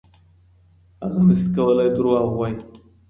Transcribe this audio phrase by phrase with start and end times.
[1.03, 2.57] هغه نسي کولای دروغ ووایي.